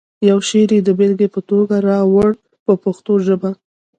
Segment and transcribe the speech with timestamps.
[0.29, 2.31] یو شعر یې د بېلګې په توګه راوړو
[2.65, 3.49] په پښتو ژبه.